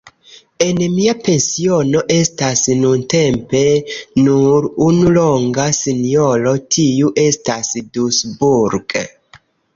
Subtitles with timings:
[0.67, 3.61] En mia pensiono estas nuntempe
[4.23, 8.99] nur unu longa sinjoro, tiu estas Dusburg.